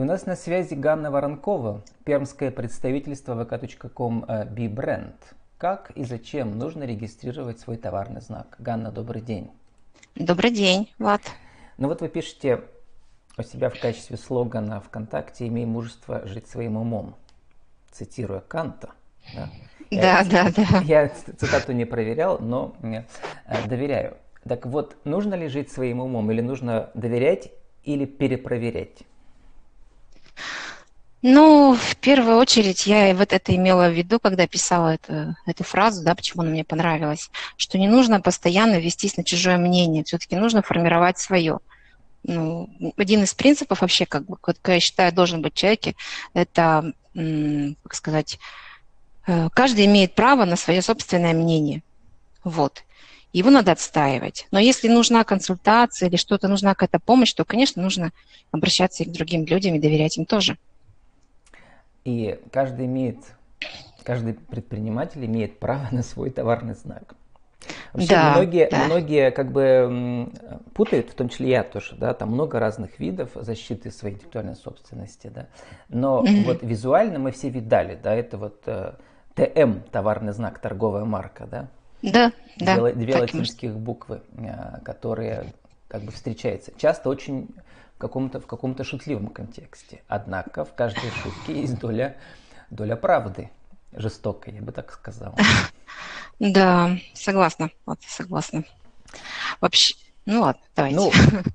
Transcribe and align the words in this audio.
И 0.00 0.02
у 0.02 0.06
нас 0.06 0.24
на 0.24 0.34
связи 0.34 0.72
Ганна 0.72 1.10
Воронкова, 1.10 1.82
пермское 2.04 2.50
представительство 2.50 3.34
vk.com 3.34 4.24
B-Brand. 4.48 5.12
Как 5.58 5.90
и 5.90 6.04
зачем 6.04 6.58
нужно 6.58 6.84
регистрировать 6.84 7.60
свой 7.60 7.76
товарный 7.76 8.22
знак? 8.22 8.56
Ганна, 8.58 8.92
добрый 8.92 9.20
день. 9.20 9.50
Добрый 10.14 10.52
день, 10.52 10.90
Влад. 10.98 11.20
Ну 11.76 11.88
вот 11.88 12.00
вы 12.00 12.08
пишете 12.08 12.62
у 13.36 13.42
себя 13.42 13.68
в 13.68 13.78
качестве 13.78 14.16
слогана 14.16 14.80
ВКонтакте 14.80 15.46
«Имей 15.48 15.66
мужество 15.66 16.26
жить 16.26 16.48
своим 16.48 16.78
умом», 16.78 17.14
цитируя 17.90 18.40
Канта. 18.40 18.92
Да, 19.34 19.50
да, 19.90 20.24
да, 20.24 20.50
да. 20.50 20.80
Я 20.82 21.08
цитату 21.10 21.72
не 21.72 21.84
проверял, 21.84 22.38
но 22.38 22.74
э, 22.82 23.02
доверяю. 23.68 24.16
Так 24.48 24.64
вот, 24.64 24.96
нужно 25.04 25.34
ли 25.34 25.48
жить 25.48 25.70
своим 25.70 26.00
умом 26.00 26.30
или 26.30 26.40
нужно 26.40 26.88
доверять 26.94 27.52
или 27.84 28.06
перепроверять? 28.06 29.04
Ну, 31.22 31.74
в 31.74 31.96
первую 31.96 32.38
очередь 32.38 32.86
я 32.86 33.14
вот 33.14 33.34
это 33.34 33.54
имела 33.54 33.90
в 33.90 33.92
виду, 33.92 34.18
когда 34.18 34.46
писала 34.46 34.94
эту, 34.94 35.36
эту 35.44 35.64
фразу, 35.64 36.02
да, 36.02 36.14
почему 36.14 36.42
она 36.42 36.50
мне 36.50 36.64
понравилась, 36.64 37.30
что 37.58 37.76
не 37.76 37.88
нужно 37.88 38.22
постоянно 38.22 38.78
вестись 38.78 39.18
на 39.18 39.24
чужое 39.24 39.58
мнение, 39.58 40.02
все-таки 40.04 40.36
нужно 40.36 40.62
формировать 40.62 41.18
свое. 41.18 41.58
Ну, 42.22 42.70
один 42.96 43.22
из 43.24 43.34
принципов 43.34 43.82
вообще, 43.82 44.06
как 44.06 44.24
бы, 44.24 44.36
как 44.38 44.56
я 44.66 44.80
считаю, 44.80 45.12
должен 45.12 45.42
быть 45.42 45.54
в 45.54 45.58
человеке, 45.58 45.94
это, 46.32 46.92
как 47.14 47.94
сказать, 47.94 48.38
э, 49.26 49.50
каждый 49.50 49.84
имеет 49.86 50.14
право 50.14 50.46
на 50.46 50.56
свое 50.56 50.80
собственное 50.80 51.34
мнение. 51.34 51.82
Вот. 52.44 52.82
Его 53.34 53.50
надо 53.50 53.72
отстаивать. 53.72 54.46
Но 54.50 54.58
если 54.58 54.88
нужна 54.88 55.24
консультация 55.24 56.08
или 56.08 56.16
что-то, 56.16 56.48
нужна 56.48 56.74
какая-то 56.74 56.98
помощь, 56.98 57.32
то, 57.32 57.44
конечно, 57.44 57.82
нужно 57.82 58.12
обращаться 58.52 59.02
и 59.02 59.06
к 59.06 59.12
другим 59.12 59.44
людям 59.44 59.74
и 59.74 59.78
доверять 59.78 60.16
им 60.16 60.24
тоже. 60.24 60.56
И 62.04 62.40
каждый 62.52 62.86
имеет, 62.86 63.18
каждый 64.04 64.34
предприниматель 64.34 65.24
имеет 65.24 65.58
право 65.58 65.88
на 65.90 66.02
свой 66.02 66.30
товарный 66.30 66.74
знак. 66.74 67.14
Вообще 67.92 68.08
да, 68.08 68.32
многие, 68.32 68.68
да. 68.70 68.84
многие 68.86 69.30
как 69.30 69.52
бы 69.52 70.30
путают, 70.74 71.10
в 71.10 71.14
том 71.14 71.28
числе 71.28 71.50
я 71.50 71.62
тоже, 71.62 71.96
да, 71.96 72.14
там 72.14 72.30
много 72.30 72.58
разных 72.58 72.98
видов 72.98 73.30
защиты 73.34 73.90
своей 73.90 74.14
интеллектуальной 74.14 74.56
собственности, 74.56 75.30
да. 75.32 75.46
Но 75.88 76.24
mm-hmm. 76.24 76.44
вот 76.44 76.62
визуально 76.62 77.18
мы 77.18 77.32
все 77.32 77.50
видали, 77.50 77.98
да, 78.00 78.14
это 78.14 78.38
вот 78.38 78.62
э, 78.66 78.92
ТМ, 79.34 79.80
товарный 79.90 80.32
знак, 80.32 80.58
торговая 80.58 81.04
марка, 81.04 81.46
да. 81.46 81.68
Да, 82.02 82.32
да. 82.56 82.76
Две, 82.76 82.92
две 82.92 83.16
латинских 83.16 83.76
буквы, 83.76 84.22
э, 84.38 84.80
которые 84.84 85.52
как 85.88 86.02
бы 86.02 86.12
встречаются. 86.12 86.72
Часто 86.76 87.10
очень 87.10 87.48
каком-то, 88.00 88.40
в 88.40 88.46
каком-то 88.46 88.82
шутливом 88.82 89.28
контексте. 89.28 90.02
Однако 90.08 90.64
в 90.64 90.74
каждой 90.74 91.10
шутке 91.10 91.60
есть 91.60 91.78
доля, 91.78 92.16
доля 92.70 92.96
правды. 92.96 93.50
Жестокой, 93.92 94.54
я 94.54 94.62
бы 94.62 94.72
так 94.72 94.90
сказала. 94.92 95.36
Да, 96.38 96.96
согласна. 97.12 97.68
Вот, 97.84 97.98
согласна. 98.00 98.64
Вообще, 99.60 99.94
ну 100.24 100.40
ладно, 100.40 100.62
давайте. 100.74 100.96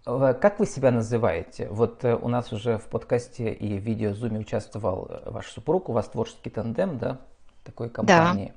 Ну, 0.05 0.33
как 0.39 0.59
вы 0.59 0.67
себя 0.67 0.91
называете? 0.91 1.67
Вот 1.69 2.05
э, 2.05 2.15
у 2.15 2.27
нас 2.27 2.53
уже 2.53 2.77
в 2.77 2.83
подкасте 2.83 3.51
и 3.51 3.79
в 3.79 3.81
видеозуме 3.81 4.37
участвовал 4.37 5.07
э, 5.09 5.31
ваш 5.31 5.47
супруг, 5.47 5.89
у 5.89 5.91
вас 5.91 6.07
творческий 6.07 6.51
тандем, 6.51 6.99
да, 6.99 7.17
такой 7.63 7.89
компании. 7.89 8.53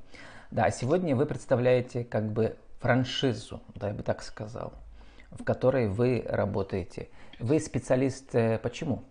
Да. 0.51 0.65
Да, 0.65 0.71
сегодня 0.71 1.17
вы 1.17 1.25
представляете 1.25 2.05
как 2.05 2.31
бы 2.31 2.59
франшизу, 2.79 3.63
да, 3.75 3.89
я 3.89 3.95
бы 3.95 4.03
так 4.03 4.23
сказал, 4.23 4.75
в 5.31 5.45
которой 5.45 5.89
вы 5.89 6.25
работаете. 6.27 7.09
Вы 7.39 7.61
специалист 7.61 8.35
э, 8.35 8.59
почему? 8.59 9.05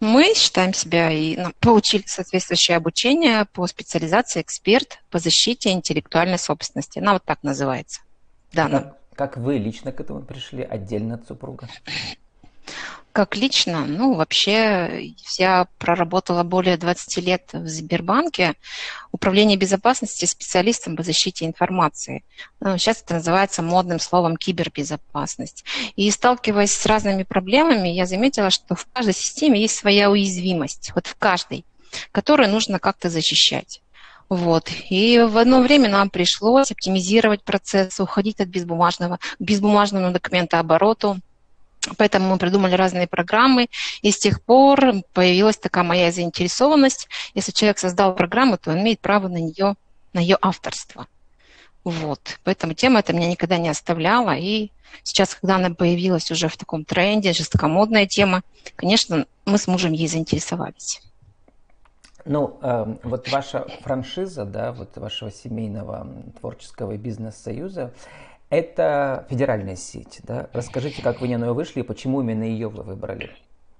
Мы 0.00 0.34
считаем 0.34 0.74
себя 0.74 1.10
и 1.10 1.36
ну, 1.36 1.52
получили 1.60 2.04
соответствующее 2.06 2.76
обучение 2.76 3.46
по 3.46 3.66
специализации 3.66 4.42
эксперт 4.42 4.98
по 5.10 5.18
защите 5.18 5.70
интеллектуальной 5.70 6.38
собственности. 6.38 6.98
Она 6.98 7.14
вот 7.14 7.24
так 7.24 7.42
называется. 7.42 8.02
Да, 8.52 8.68
как, 8.68 8.98
как 9.14 9.36
вы 9.38 9.56
лично 9.58 9.92
к 9.92 10.00
этому 10.00 10.22
пришли 10.22 10.62
отдельно 10.62 11.14
от 11.14 11.26
супруга? 11.26 11.68
Как 13.16 13.34
лично, 13.34 13.86
ну, 13.86 14.12
вообще, 14.12 15.14
я 15.38 15.68
проработала 15.78 16.42
более 16.42 16.76
20 16.76 17.16
лет 17.24 17.48
в 17.54 17.66
Сбербанке, 17.66 18.56
управление 19.10 19.56
безопасности 19.56 20.26
специалистом 20.26 20.96
по 20.96 21.02
защите 21.02 21.46
информации. 21.46 22.24
Ну, 22.60 22.76
сейчас 22.76 23.00
это 23.00 23.14
называется 23.14 23.62
модным 23.62 24.00
словом 24.00 24.36
кибербезопасность. 24.36 25.64
И 25.96 26.10
сталкиваясь 26.10 26.72
с 26.72 26.84
разными 26.84 27.22
проблемами, 27.22 27.88
я 27.88 28.04
заметила, 28.04 28.50
что 28.50 28.74
в 28.74 28.86
каждой 28.92 29.14
системе 29.14 29.62
есть 29.62 29.76
своя 29.76 30.10
уязвимость, 30.10 30.92
вот 30.94 31.06
в 31.06 31.16
каждой, 31.16 31.64
которую 32.12 32.50
нужно 32.50 32.78
как-то 32.78 33.08
защищать. 33.08 33.80
Вот. 34.28 34.68
И 34.90 35.24
в 35.26 35.38
одно 35.38 35.62
время 35.62 35.88
нам 35.88 36.10
пришлось 36.10 36.70
оптимизировать 36.70 37.42
процесс, 37.44 37.98
уходить 37.98 38.40
от 38.40 38.48
безбумажного 38.48 39.16
к 39.16 39.40
безбумажному 39.40 40.12
документообороту, 40.12 41.18
Поэтому 41.96 42.28
мы 42.30 42.38
придумали 42.38 42.74
разные 42.74 43.06
программы, 43.06 43.68
и 44.02 44.10
с 44.10 44.18
тех 44.18 44.42
пор 44.42 45.02
появилась 45.12 45.56
такая 45.56 45.84
моя 45.84 46.12
заинтересованность. 46.12 47.08
Если 47.34 47.52
человек 47.52 47.78
создал 47.78 48.14
программу, 48.14 48.58
то 48.58 48.70
он 48.70 48.80
имеет 48.80 49.00
право 49.00 49.28
на 49.28 49.38
нее, 49.38 49.76
на 50.12 50.20
ее 50.20 50.38
авторство. 50.40 51.06
Вот. 51.84 52.38
Поэтому 52.42 52.74
тема 52.74 52.98
эта 52.98 53.12
меня 53.12 53.28
никогда 53.28 53.58
не 53.58 53.68
оставляла. 53.68 54.36
И 54.36 54.70
сейчас, 55.04 55.36
когда 55.36 55.56
она 55.56 55.70
появилась 55.70 56.30
уже 56.32 56.48
в 56.48 56.56
таком 56.56 56.84
тренде, 56.84 57.32
жесткомодная 57.32 58.06
тема, 58.06 58.42
конечно, 58.74 59.26
мы 59.44 59.58
с 59.58 59.68
мужем 59.68 59.92
ей 59.92 60.08
заинтересовались. 60.08 61.00
Ну, 62.24 62.58
э, 62.60 62.96
вот 63.04 63.30
ваша 63.30 63.66
франшиза, 63.82 64.44
да, 64.44 64.72
вот 64.72 64.96
вашего 64.96 65.30
семейного 65.30 66.08
творческого 66.40 66.96
бизнес-союза, 66.96 67.92
это 68.56 69.26
федеральная 69.28 69.76
сеть, 69.76 70.20
да? 70.22 70.48
Расскажите, 70.52 71.02
как 71.02 71.20
вы 71.20 71.28
на 71.28 71.44
нее 71.44 71.52
вышли 71.52 71.80
и 71.80 71.82
почему 71.82 72.22
именно 72.22 72.44
ее 72.44 72.68
вы 72.68 72.82
выбрали? 72.82 73.30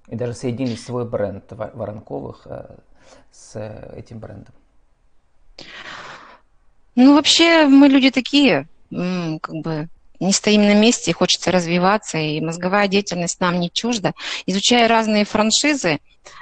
И 0.09 0.17
даже 0.17 0.35
соединили 0.35 0.77
свой 0.77 1.05
бренд 1.05 1.45
Воронковых 1.51 2.43
э, 2.47 2.77
с 3.33 3.57
этим 3.97 4.19
брендом. 4.19 4.55
Ну, 6.95 7.15
вообще, 7.15 7.67
мы 7.67 7.89
люди 7.89 8.11
такие, 8.11 8.69
как 8.91 9.55
бы 9.55 9.89
не 10.21 10.33
стоим 10.33 10.63
на 10.63 10.75
месте, 10.75 11.13
хочется 11.13 11.51
развиваться, 11.51 12.19
и 12.19 12.41
мозговая 12.41 12.89
деятельность 12.89 13.41
нам 13.41 13.61
не 13.61 13.71
чужда. 13.71 14.15
Изучая 14.47 14.89
разные 14.89 15.25
франшизы, 15.25 15.89
э, 15.89 15.99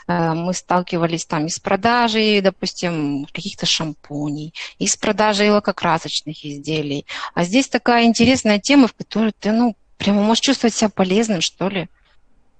мы 0.07 0.53
сталкивались 0.55 1.25
там 1.25 1.47
и 1.47 1.49
с 1.49 1.59
продажей, 1.59 2.41
допустим, 2.41 3.27
каких-то 3.33 3.67
шампуней, 3.67 4.55
и 4.79 4.87
с 4.87 4.97
продажей 4.97 5.51
лакокрасочных 5.51 6.45
изделий. 6.45 7.07
А 7.35 7.45
здесь 7.45 7.69
такая 7.69 8.05
интересная 8.05 8.59
тема, 8.59 8.89
в 8.89 8.95
которой 8.95 9.33
ты, 9.39 9.53
ну, 9.53 9.77
прямо 9.99 10.23
можешь 10.23 10.43
чувствовать 10.43 10.75
себя 10.75 10.91
полезным, 10.91 11.41
что 11.41 11.69
ли, 11.69 11.89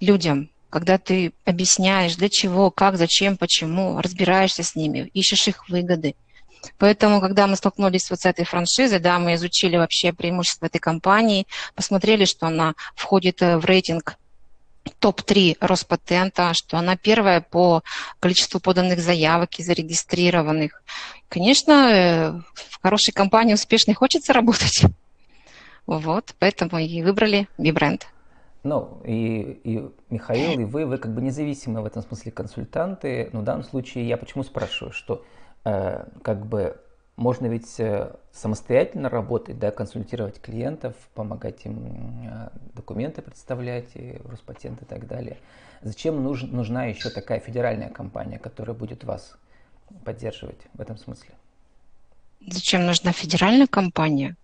людям, 0.01 0.51
когда 0.71 0.99
ты 0.99 1.33
объясняешь, 1.45 2.17
для 2.17 2.29
чего, 2.29 2.71
как, 2.71 2.97
зачем, 2.97 3.37
почему, 3.37 4.01
разбираешься 4.01 4.63
с 4.63 4.75
ними, 4.75 5.11
ищешь 5.15 5.47
их 5.49 5.69
выгоды. 5.69 6.15
Поэтому, 6.79 7.21
когда 7.21 7.47
мы 7.47 7.57
столкнулись 7.57 8.11
вот 8.11 8.21
с 8.21 8.27
этой 8.27 8.45
франшизой, 8.45 8.99
да, 8.99 9.19
мы 9.19 9.35
изучили 9.35 9.77
вообще 9.77 10.13
преимущества 10.13 10.67
этой 10.67 10.79
компании, 10.79 11.47
посмотрели, 11.75 12.25
что 12.25 12.47
она 12.47 12.75
входит 12.97 13.43
э, 13.43 13.59
в 13.59 13.65
рейтинг 13.65 14.17
топ-3 14.99 15.57
Роспатента, 15.61 16.55
что 16.55 16.77
она 16.77 16.97
первая 16.97 17.41
по 17.41 17.83
количеству 18.21 18.61
поданных 18.61 19.01
заявок 19.01 19.59
и 19.59 19.63
зарегистрированных. 19.63 20.83
Конечно, 21.29 21.73
э, 21.73 22.31
в 22.55 22.83
хорошей 22.83 23.13
компании 23.13 23.55
успешной 23.55 23.95
хочется 23.95 24.33
работать. 24.33 24.83
Вот, 25.87 26.35
поэтому 26.39 26.79
и 26.79 27.03
выбрали 27.03 27.47
B-бренд. 27.59 28.07
Ну, 28.63 29.03
и, 29.05 29.61
и 29.65 29.91
Михаил, 30.09 30.59
и 30.59 30.65
вы, 30.65 30.87
вы 30.87 30.97
как 30.97 31.13
бы 31.13 31.21
независимые 31.21 31.83
в 31.83 31.87
этом 31.87 32.03
смысле 32.03 32.33
консультанты. 32.33 33.29
Но 33.33 33.41
в 33.41 33.45
данном 33.45 33.65
случае 33.65 34.09
я 34.09 34.17
почему 34.17 34.43
спрашиваю, 34.45 34.93
что 34.95 35.23
Э, 35.65 36.05
как 36.23 36.45
бы 36.45 36.77
можно 37.17 37.47
ведь 37.47 37.79
э, 37.79 38.13
самостоятельно 38.33 39.09
работать, 39.09 39.59
да, 39.59 39.71
консультировать 39.71 40.41
клиентов, 40.41 40.95
помогать 41.15 41.65
им 41.65 42.29
э, 42.29 42.49
документы 42.75 43.23
представлять, 43.23 43.89
и 43.95 44.19
Роспатент 44.25 44.83
и 44.83 44.85
так 44.85 45.07
далее. 45.07 45.39
Зачем 45.83 46.23
нуж, 46.23 46.43
нужна 46.43 46.87
еще 46.87 47.11
такая 47.11 47.39
федеральная 47.39 47.89
компания, 47.89 48.39
которая 48.39 48.75
будет 48.75 49.05
вас 49.05 49.37
поддерживать 50.05 50.61
в 50.73 50.81
этом 50.81 50.99
смысле? 50.99 51.31
Зачем 52.47 52.85
нужна 52.85 53.13
федеральная 53.13 53.69
компания? 53.69 54.37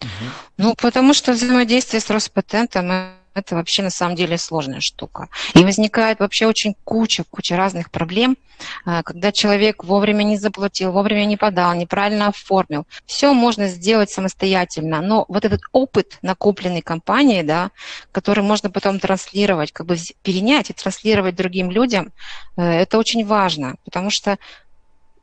Угу. 0.00 0.30
Ну, 0.58 0.74
потому 0.74 1.14
что 1.14 1.32
взаимодействие 1.32 2.00
с 2.00 2.10
Роспатентом 2.10 3.14
это 3.34 3.54
вообще 3.56 3.82
на 3.82 3.90
самом 3.90 4.16
деле 4.16 4.38
сложная 4.38 4.80
штука. 4.80 5.28
И 5.54 5.64
возникает 5.64 6.20
вообще 6.20 6.46
очень 6.46 6.74
куча, 6.84 7.24
куча 7.28 7.56
разных 7.56 7.90
проблем, 7.90 8.36
а, 8.84 9.02
когда 9.02 9.32
человек 9.32 9.84
вовремя 9.84 10.22
не 10.22 10.36
заплатил, 10.36 10.92
вовремя 10.92 11.24
не 11.24 11.36
подал, 11.36 11.74
неправильно 11.74 12.28
оформил. 12.28 12.86
Все 13.06 13.32
можно 13.34 13.68
сделать 13.68 14.10
самостоятельно, 14.10 15.00
но 15.00 15.24
вот 15.28 15.44
этот 15.44 15.60
опыт, 15.72 16.18
накопленный 16.22 16.82
компанией, 16.82 17.42
да, 17.42 17.70
который 18.12 18.44
можно 18.44 18.70
потом 18.70 19.00
транслировать, 19.00 19.72
как 19.72 19.86
бы 19.86 19.96
перенять 20.22 20.70
и 20.70 20.72
транслировать 20.72 21.34
другим 21.34 21.70
людям, 21.70 22.12
э, 22.56 22.62
это 22.62 22.98
очень 22.98 23.26
важно, 23.26 23.76
потому 23.84 24.10
что 24.10 24.38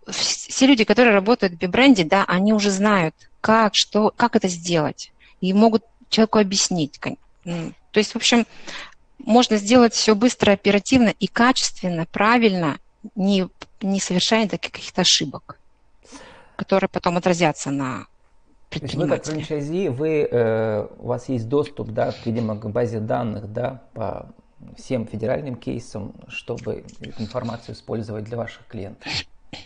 все 0.09 0.65
люди, 0.65 0.83
которые 0.83 1.13
работают 1.13 1.53
в 1.53 1.57
бибренде, 1.57 2.03
да, 2.03 2.25
они 2.27 2.53
уже 2.53 2.71
знают, 2.71 3.15
как, 3.39 3.75
что, 3.75 4.11
как 4.15 4.35
это 4.35 4.47
сделать, 4.47 5.11
и 5.39 5.53
могут 5.53 5.83
человеку 6.09 6.39
объяснить. 6.39 6.99
То 7.43 7.97
есть, 7.97 8.13
в 8.13 8.15
общем, 8.15 8.45
можно 9.19 9.57
сделать 9.57 9.93
все 9.93 10.15
быстро, 10.15 10.51
оперативно 10.51 11.13
и 11.19 11.27
качественно, 11.27 12.05
правильно, 12.11 12.79
не, 13.15 13.47
не 13.81 13.99
совершая 13.99 14.47
каких-то 14.47 15.01
ошибок, 15.01 15.59
которые 16.55 16.89
потом 16.89 17.17
отразятся 17.17 17.71
на 17.71 18.07
предпринимателе. 18.69 19.09
Вы 19.09 19.17
как 19.17 19.25
франчайзи, 19.25 19.88
вы, 19.89 20.27
э, 20.29 20.88
у 20.99 21.07
вас 21.07 21.29
есть 21.29 21.47
доступ, 21.47 21.89
да, 21.89 22.13
видимо, 22.25 22.55
к 22.55 22.69
базе 22.69 22.99
данных, 22.99 23.51
да, 23.51 23.83
по 23.94 24.29
всем 24.77 25.07
федеральным 25.07 25.55
кейсам, 25.55 26.13
чтобы 26.27 26.85
информацию 27.17 27.75
использовать 27.75 28.25
для 28.25 28.37
ваших 28.37 28.65
клиентов. 28.67 29.11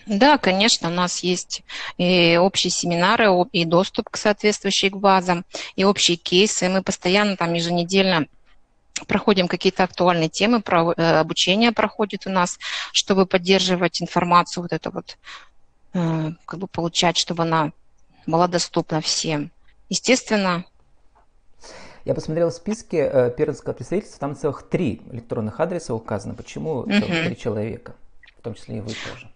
Да, 0.05 0.37
конечно, 0.37 0.89
у 0.89 0.91
нас 0.91 1.19
есть 1.19 1.63
и 1.97 2.37
общие 2.37 2.71
семинары, 2.71 3.27
и 3.51 3.65
доступ 3.65 4.09
к 4.09 4.17
соответствующим 4.17 4.97
базам, 4.97 5.45
и 5.75 5.83
общие 5.83 6.17
кейсы. 6.17 6.69
Мы 6.69 6.81
постоянно 6.81 7.37
там 7.37 7.53
еженедельно 7.53 8.27
проходим 9.07 9.47
какие-то 9.47 9.83
актуальные 9.83 10.29
темы, 10.29 10.61
про, 10.61 10.93
э, 10.93 11.19
обучение 11.19 11.71
проходит 11.71 12.25
у 12.27 12.29
нас, 12.29 12.57
чтобы 12.93 13.25
поддерживать 13.25 14.01
информацию, 14.01 14.63
вот 14.63 14.73
это 14.73 14.89
вот, 14.89 15.17
э, 15.93 16.31
как 16.45 16.59
бы 16.59 16.67
получать, 16.67 17.17
чтобы 17.17 17.43
она 17.43 17.71
была 18.25 18.47
доступна 18.47 19.01
всем. 19.01 19.51
Естественно, 19.89 20.65
я 22.05 22.13
посмотрел 22.13 22.51
в 22.51 22.53
списке 22.53 23.09
э, 23.11 23.31
пермского 23.35 23.73
представительства, 23.73 24.19
там 24.19 24.35
целых 24.35 24.69
три 24.69 25.01
электронных 25.11 25.59
адреса 25.59 25.93
указано. 25.93 26.35
Почему 26.35 26.83
целых 26.83 27.25
три 27.25 27.35
человека, 27.35 27.95
в 28.37 28.41
том 28.41 28.53
числе 28.53 28.77
и 28.77 28.79
вы 28.79 28.89
тоже? 28.89 29.29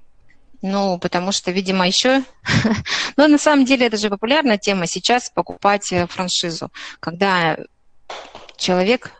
Ну, 0.61 0.99
потому 0.99 1.31
что, 1.31 1.51
видимо, 1.51 1.87
еще... 1.87 2.23
ну, 3.17 3.27
на 3.27 3.37
самом 3.37 3.65
деле, 3.65 3.87
это 3.87 3.97
же 3.97 4.09
популярная 4.09 4.57
тема 4.57 4.87
сейчас 4.87 5.29
покупать 5.29 5.91
э, 5.93 6.05
франшизу, 6.07 6.71
когда 6.99 7.57
человек, 8.57 9.11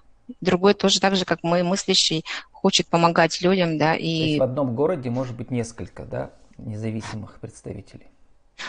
другой 0.42 0.74
тоже 0.74 1.00
так 1.00 1.16
же, 1.16 1.24
как 1.24 1.40
мы, 1.44 1.64
мыслящий, 1.64 2.26
хочет 2.52 2.88
помогать 2.88 3.42
людям, 3.42 3.78
да, 3.78 3.96
и... 3.96 4.38
В 4.38 4.44
одном 4.44 4.76
городе 4.76 5.10
может 5.10 5.36
быть 5.36 5.50
несколько, 5.50 6.04
да, 6.04 6.32
независимых 6.58 7.40
представителей? 7.40 8.08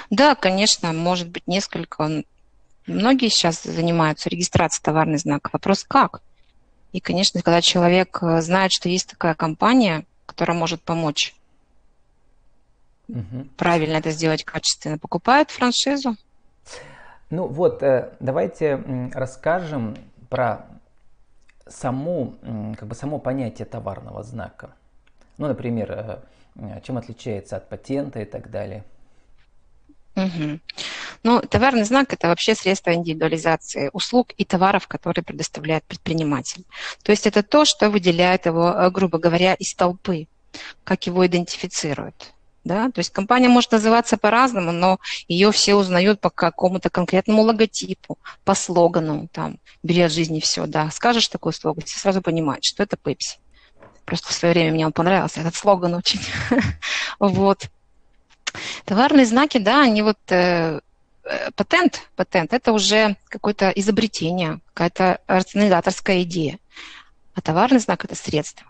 Да, 0.08 0.37
конечно, 0.37 0.93
может 0.93 1.28
быть 1.28 1.46
несколько. 1.49 2.22
Многие 2.87 3.28
сейчас 3.28 3.64
занимаются 3.64 4.28
регистрацией 4.28 4.84
товарных 4.84 5.20
знаков. 5.20 5.52
Вопрос 5.52 5.82
как? 5.82 6.22
И, 6.93 7.00
конечно, 7.00 7.43
когда 7.43 7.61
человек 7.61 8.19
э, 8.22 8.40
знает, 8.43 8.72
что 8.72 8.88
есть 8.88 9.08
такая 9.08 9.34
компания, 9.34 10.05
которая 10.26 10.56
может 10.56 10.82
помочь 10.82 11.34
угу. 13.11 13.47
правильно 13.57 13.97
это 13.97 14.11
сделать 14.11 14.45
качественно, 14.45 14.99
покупают 14.99 15.51
франшизу. 15.51 16.17
Ну 17.31 17.47
вот, 17.47 17.83
э, 17.83 18.12
давайте 18.21 19.11
расскажем 19.15 19.97
про 20.29 20.67
саму, 21.67 22.35
как 22.79 22.89
бы 22.89 22.95
само 22.95 23.19
понятие 23.19 23.67
товарного 23.67 24.23
знака. 24.23 24.71
Ну, 25.39 25.47
например, 25.47 25.93
э, 26.57 26.81
чем 26.83 26.99
отличается 26.99 27.57
от 27.57 27.69
патента 27.69 28.21
и 28.21 28.25
так 28.25 28.51
далее. 28.51 28.85
Угу. 30.17 30.61
Ну, 31.23 31.41
товарный 31.43 31.85
знак– 31.85 32.13
это 32.15 32.29
вообще 32.29 32.55
средство 32.55 32.93
индивидуализации 32.93 33.91
услуг 33.93 34.33
и 34.37 34.45
товаров, 34.45 34.89
которые 34.89 35.23
предоставляет 35.23 35.85
предприниматель. 35.85 36.65
То 37.03 37.13
есть 37.13 37.27
это 37.27 37.43
то, 37.43 37.65
что 37.65 37.91
выделяет 37.91 38.47
его, 38.47 38.71
э, 38.71 38.91
грубо 38.91 39.19
говоря, 39.19 39.55
из 39.55 39.75
толпы, 39.75 40.27
как 40.85 41.06
его 41.06 41.27
идентифицируют. 41.27 42.33
Да? 42.65 42.91
То 42.91 42.99
есть 42.99 43.11
компания 43.11 43.49
может 43.49 43.73
называться 43.73 44.19
по-разному, 44.19 44.73
но 44.73 44.99
ее 45.29 45.51
все 45.51 45.75
узнают 45.75 46.21
по 46.21 46.31
какому-то 46.31 46.91
конкретному 46.91 47.43
логотипу, 47.43 48.19
по 48.45 48.55
слогану, 48.55 49.29
там, 49.33 49.59
бери 49.83 50.03
от 50.03 50.12
жизни 50.12 50.41
все, 50.41 50.67
да. 50.67 50.91
Скажешь 50.91 51.29
такой 51.29 51.53
слоган, 51.53 51.85
все 51.85 51.99
сразу 51.99 52.21
понимают, 52.21 52.65
что 52.65 52.83
это 52.83 52.97
Пепси. 52.97 53.39
Просто 54.05 54.29
в 54.29 54.33
свое 54.33 54.55
время 54.55 54.73
мне 54.73 54.87
он 54.87 54.93
понравился, 54.93 55.41
этот 55.41 55.55
слоган 55.55 55.95
очень. 55.95 56.21
вот. 57.19 57.71
Товарные 58.85 59.25
знаки, 59.25 59.59
да, 59.59 59.83
они 59.83 60.03
вот 60.03 60.19
э, 60.29 60.81
э, 61.25 61.51
патент, 61.53 62.11
патент, 62.17 62.53
это 62.53 62.73
уже 62.73 63.17
какое-то 63.29 63.71
изобретение, 63.71 64.61
какая-то 64.75 65.21
рационализаторская 65.29 66.23
идея. 66.23 66.59
А 67.35 67.41
товарный 67.41 67.79
знак– 67.79 68.05
это 68.06 68.15
средство 68.17 68.67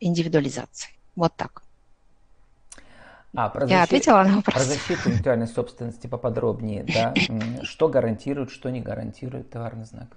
индивидуализации. 0.00 0.90
Вот 1.14 1.34
так. 1.36 1.61
А, 3.34 3.48
про 3.48 3.60
защиту, 3.60 3.76
Я 3.76 3.82
ответила 3.82 4.22
на 4.22 4.36
вопрос. 4.36 4.54
Про 4.54 4.64
защиту 4.64 5.08
интеллектуальной 5.08 5.46
собственности 5.46 6.06
поподробнее, 6.06 6.84
да? 6.84 7.14
Что 7.62 7.88
гарантирует, 7.88 8.50
что 8.50 8.70
не 8.70 8.80
гарантирует 8.80 9.50
товарный 9.50 9.86
знак? 9.86 10.08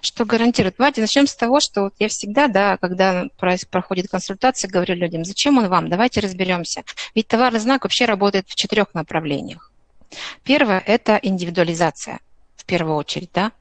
Что 0.00 0.24
гарантирует? 0.24 0.74
Давайте 0.76 1.00
начнем 1.00 1.26
с 1.26 1.34
того, 1.34 1.60
что 1.60 1.84
вот 1.84 1.94
я 1.98 2.08
всегда, 2.08 2.48
да, 2.48 2.76
когда 2.76 3.26
проходит 3.70 4.08
консультация, 4.10 4.68
говорю 4.68 4.96
людям, 4.96 5.24
зачем 5.24 5.58
он 5.58 5.68
вам? 5.68 5.88
Давайте 5.88 6.20
разберемся. 6.20 6.82
Ведь 7.14 7.28
товарный 7.28 7.60
знак 7.60 7.84
вообще 7.84 8.04
работает 8.04 8.48
в 8.48 8.54
четырех 8.54 8.92
направлениях. 8.94 9.70
Первое– 10.42 10.82
это 10.86 11.18
индивидуализация, 11.22 12.18
в 12.56 12.64
первую 12.64 12.96
очередь, 12.96 13.30
да 13.32 13.52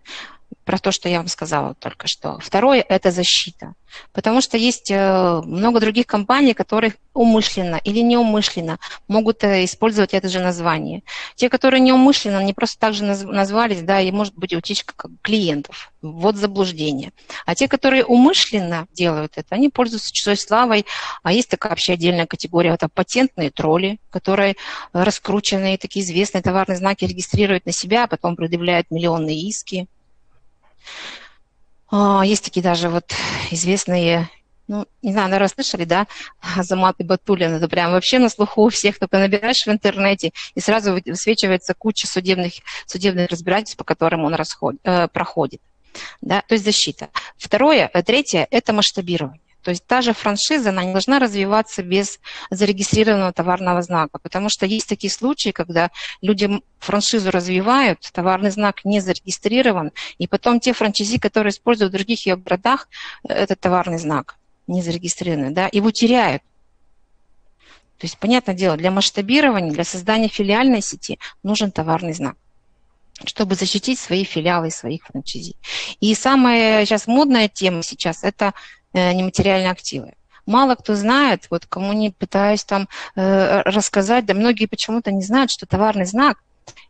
про 0.63 0.77
то, 0.77 0.91
что 0.91 1.09
я 1.09 1.17
вам 1.17 1.27
сказала 1.27 1.75
только 1.75 2.07
что. 2.07 2.39
Второе– 2.39 2.83
это 2.89 3.11
защита. 3.11 3.73
Потому 4.11 4.41
что 4.41 4.57
есть 4.57 4.89
э, 4.91 5.41
много 5.45 5.79
других 5.79 6.07
компаний, 6.07 6.53
которые 6.53 6.95
умышленно 7.13 7.79
или 7.83 7.99
неумышленно 7.99 8.79
могут 9.07 9.43
э, 9.43 9.65
использовать 9.65 10.13
это 10.13 10.29
же 10.29 10.39
название. 10.39 11.03
Те, 11.35 11.49
которые 11.49 11.79
неумышленно, 11.79 12.39
они 12.39 12.53
просто 12.53 12.79
так 12.79 12.93
же 12.93 13.03
назвались, 13.03 13.81
да, 13.81 14.01
и 14.01 14.11
может 14.11 14.35
быть 14.35 14.53
утечка 14.53 15.09
клиентов, 15.21 15.91
вот 16.01 16.35
заблуждение. 16.35 17.11
А 17.45 17.55
те, 17.55 17.67
которые 17.67 18.03
умышленно 18.03 18.87
делают 18.93 19.33
это, 19.35 19.55
они 19.55 19.69
пользуются 19.69 20.11
чужой 20.11 20.37
славой. 20.37 20.85
А 21.21 21.31
есть 21.31 21.49
такая 21.49 21.71
вообще 21.71 21.93
отдельная 21.93 22.25
категория, 22.25 22.71
это 22.71 22.89
патентные 22.89 23.51
тролли, 23.51 23.99
которые 24.09 24.55
раскрученные, 24.91 25.77
такие 25.77 26.03
известные 26.03 26.41
товарные 26.41 26.77
знаки 26.77 27.05
регистрируют 27.05 27.65
на 27.65 27.71
себя, 27.71 28.05
а 28.05 28.07
потом 28.07 28.35
предъявляют 28.35 28.89
миллионные 28.89 29.39
иски. 29.39 29.87
А, 31.89 32.23
есть 32.25 32.43
такие 32.43 32.63
даже 32.63 32.89
вот 32.89 33.13
известные, 33.51 34.29
ну, 34.67 34.87
не 35.03 35.11
знаю, 35.11 35.29
наверное, 35.29 35.49
слышали, 35.49 35.85
да, 35.85 36.07
Азамат 36.57 36.95
и 36.99 37.03
Батулин, 37.03 37.53
это 37.53 37.67
прям 37.67 37.91
вообще 37.91 38.17
на 38.17 38.29
слуху 38.29 38.63
у 38.63 38.69
всех, 38.69 38.97
только 38.97 39.19
набираешь 39.19 39.65
в 39.65 39.69
интернете, 39.69 40.31
и 40.55 40.59
сразу 40.59 40.99
высвечивается 41.05 41.75
куча 41.75 42.07
судебных, 42.07 42.53
судебных 42.87 43.29
разбирательств, 43.29 43.77
по 43.77 43.83
которым 43.83 44.25
он 44.25 44.33
расход, 44.33 44.75
э, 44.83 45.07
проходит. 45.07 45.61
Да, 46.21 46.41
то 46.47 46.55
есть 46.55 46.65
защита. 46.65 47.09
Второе, 47.37 47.91
э, 47.93 48.01
третье– 48.01 48.47
это 48.51 48.73
масштабирование. 48.73 49.42
То 49.63 49.71
есть 49.71 49.85
та 49.85 50.01
же 50.01 50.13
франшиза, 50.13 50.69
она 50.69 50.83
не 50.83 50.91
должна 50.91 51.19
развиваться 51.19 51.83
без 51.83 52.19
зарегистрированного 52.49 53.31
товарного 53.31 53.81
знака, 53.81 54.19
потому 54.19 54.49
что 54.49 54.65
есть 54.65 54.89
такие 54.89 55.11
случаи, 55.11 55.51
когда 55.51 55.89
люди 56.21 56.61
франшизу 56.79 57.31
развивают, 57.31 57.99
товарный 58.11 58.51
знак 58.51 58.83
не 58.83 58.99
зарегистрирован, 58.99 59.91
и 60.17 60.27
потом 60.27 60.59
те 60.59 60.73
франчайзи, 60.73 61.17
которые 61.17 61.51
используют 61.51 61.91
в 61.91 61.95
других 61.95 62.25
ее 62.25 62.35
городах 62.35 62.89
этот 63.23 63.59
товарный 63.59 63.97
знак 63.97 64.35
не 64.67 64.81
зарегистрированный, 64.81 65.51
да, 65.51 65.69
его 65.71 65.91
теряют. 65.91 66.41
То 67.97 68.05
есть, 68.05 68.17
понятное 68.17 68.55
дело, 68.55 68.75
для 68.75 68.91
масштабирования, 68.91 69.71
для 69.71 69.83
создания 69.85 70.27
филиальной 70.27 70.81
сети 70.81 71.19
нужен 71.41 71.71
товарный 71.71 72.13
знак 72.13 72.35
чтобы 73.25 73.53
защитить 73.53 73.99
свои 73.99 74.23
филиалы 74.23 74.67
и 74.67 74.71
своих 74.71 75.03
франчайзи. 75.05 75.55
И 76.01 76.15
самая 76.15 76.83
сейчас 76.83 77.05
модная 77.05 77.47
тема 77.47 77.83
сейчас– 77.83 78.23
это 78.23 78.47
Э, 78.47 78.82
нематериальные 78.93 79.71
активы. 79.71 80.13
Мало 80.45 80.75
кто 80.75 80.95
знает, 80.95 81.47
вот 81.49 81.65
кому 81.65 81.93
не 81.93 82.11
пытаюсь 82.11 82.63
там 82.63 82.89
э, 83.15 83.61
рассказать, 83.61 84.25
да 84.25 84.33
многие 84.33 84.65
почему-то 84.65 85.11
не 85.11 85.21
знают, 85.21 85.51
что 85.51 85.65
товарный 85.65 86.05
знак 86.05 86.37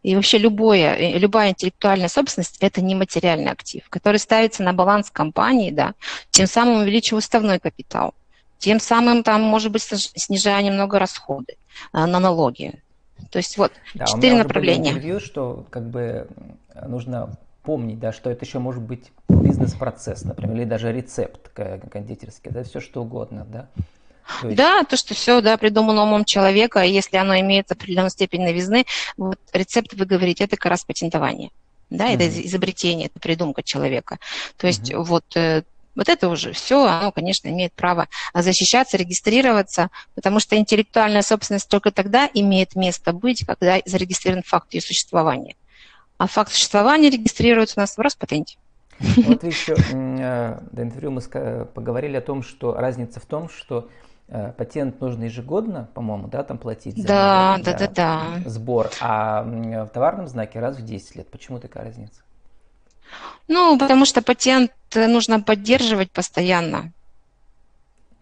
и 0.01 0.15
вообще 0.15 0.37
любое, 0.37 0.95
э, 0.95 1.17
любая 1.17 1.51
интеллектуальная 1.51 2.09
собственность– 2.09 2.57
это 2.61 2.81
нематериальный 2.81 3.51
актив, 3.51 3.83
который 3.89 4.17
ставится 4.17 4.63
на 4.63 4.73
баланс 4.73 5.09
компании, 5.11 5.71
да, 5.71 5.93
тем 6.31 6.47
самым 6.47 6.81
увеличивая 6.81 7.19
уставной 7.19 7.59
капитал, 7.59 8.13
тем 8.57 8.79
самым 8.79 9.23
там, 9.23 9.41
может 9.41 9.71
быть, 9.71 9.83
снижая 9.83 10.61
немного 10.63 10.97
расходы 10.97 11.55
э, 11.93 12.05
на 12.05 12.19
налоги. 12.19 12.81
То 13.29 13.37
есть 13.37 13.57
вот 13.57 13.71
да, 13.93 14.05
четыре 14.05 14.35
направления. 14.35 14.91
интервью, 14.91 15.19
что 15.19 15.65
как 15.69 15.89
бы 15.89 16.27
нужно 16.85 17.37
помнить, 17.63 17.99
да, 17.99 18.11
что 18.11 18.29
это 18.29 18.45
еще 18.45 18.59
может 18.59 18.81
быть 18.81 19.11
бизнес-процесс, 19.29 20.23
например, 20.23 20.57
или 20.57 20.65
даже 20.65 20.91
рецепт 20.91 21.49
кондитерский, 21.49 22.51
да, 22.51 22.63
все 22.63 22.79
что 22.79 23.01
угодно, 23.01 23.45
да. 23.45 23.67
То 24.41 24.47
есть... 24.47 24.57
Да, 24.57 24.83
то, 24.83 24.95
что 24.95 25.13
все 25.13 25.41
да, 25.41 25.57
придумано 25.57 26.03
умом 26.03 26.25
человека, 26.25 26.81
если 26.81 27.17
оно 27.17 27.37
имеет 27.39 27.71
определенную 27.71 28.09
степень 28.09 28.43
новизны, 28.43 28.85
вот 29.17 29.39
рецепт, 29.51 29.93
вы 29.93 30.05
говорите, 30.05 30.45
это 30.45 30.55
как 30.55 30.69
раз 30.69 30.83
патентование. 30.83 31.51
Да, 31.89 32.09
mm-hmm. 32.09 32.15
это 32.15 32.47
изобретение, 32.47 33.07
это 33.07 33.19
придумка 33.19 33.61
человека. 33.61 34.17
То 34.57 34.67
есть 34.67 34.91
mm-hmm. 34.91 35.03
вот 35.03 35.25
э, 35.35 35.63
вот 35.95 36.09
это 36.09 36.29
уже 36.29 36.53
все, 36.53 36.85
оно, 36.85 37.11
конечно, 37.11 37.47
имеет 37.49 37.73
право 37.73 38.07
защищаться, 38.33 38.97
регистрироваться, 38.97 39.89
потому 40.15 40.39
что 40.39 40.55
интеллектуальная 40.55 41.21
собственность 41.21 41.69
только 41.69 41.91
тогда 41.91 42.29
имеет 42.33 42.75
место 42.75 43.13
быть, 43.13 43.45
когда 43.45 43.79
зарегистрирован 43.85 44.43
факт 44.43 44.73
ее 44.73 44.81
существования. 44.81 45.55
А 46.23 46.27
факт 46.27 46.53
существования 46.53 47.09
регистрируется 47.09 47.73
у 47.75 47.81
нас 47.81 47.97
в 47.97 47.99
Роспатенте. 47.99 48.57
Вот 49.17 49.43
еще 49.43 49.75
э, 49.91 50.59
до 50.71 50.81
интервью 50.81 51.11
мы 51.11 51.65
поговорили 51.65 52.15
о 52.15 52.21
том, 52.21 52.43
что 52.43 52.73
разница 52.75 53.19
в 53.19 53.25
том, 53.25 53.49
что 53.49 53.89
э, 54.29 54.53
патент 54.53 55.01
нужно 55.01 55.25
ежегодно, 55.25 55.89
по-моему, 55.93 56.29
да, 56.29 56.43
там 56.43 56.57
платить 56.59 56.95
за, 56.95 57.05
да, 57.05 57.59
да, 57.61 57.73
да, 57.73 57.87
да. 57.87 58.21
сбор, 58.45 58.89
а 59.01 59.43
в 59.43 59.89
товарном 59.89 60.29
знаке 60.29 60.61
раз 60.61 60.77
в 60.77 60.85
10 60.85 61.17
лет. 61.17 61.27
Почему 61.29 61.59
такая 61.59 61.83
разница? 61.83 62.21
Ну, 63.49 63.77
потому 63.77 64.05
что 64.05 64.21
патент 64.21 64.71
нужно 64.95 65.41
поддерживать 65.41 66.09
постоянно 66.09 66.93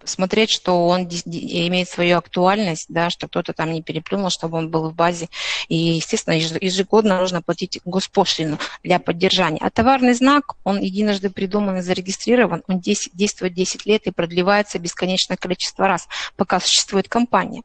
смотреть, 0.05 0.51
что 0.51 0.87
он 0.87 1.03
имеет 1.03 1.89
свою 1.89 2.17
актуальность, 2.17 2.85
да, 2.89 3.09
что 3.09 3.27
кто-то 3.27 3.53
там 3.53 3.71
не 3.71 3.81
переплюнул, 3.81 4.29
чтобы 4.29 4.57
он 4.57 4.69
был 4.69 4.89
в 4.89 4.95
базе. 4.95 5.29
И, 5.67 5.75
естественно, 5.75 6.35
ежегодно 6.35 7.19
нужно 7.19 7.41
платить 7.41 7.79
госпошлину 7.85 8.57
для 8.83 8.99
поддержания. 8.99 9.59
А 9.61 9.69
товарный 9.69 10.13
знак, 10.13 10.55
он 10.63 10.79
единожды 10.79 11.29
придуман 11.29 11.77
и 11.77 11.81
зарегистрирован, 11.81 12.63
он 12.67 12.79
10, 12.79 13.11
действует 13.13 13.53
10 13.53 13.85
лет 13.85 14.07
и 14.07 14.11
продлевается 14.11 14.79
бесконечное 14.79 15.37
количество 15.37 15.87
раз, 15.87 16.07
пока 16.35 16.59
существует 16.59 17.07
компания. 17.07 17.61